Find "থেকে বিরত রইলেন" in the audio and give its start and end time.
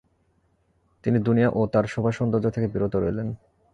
2.49-3.27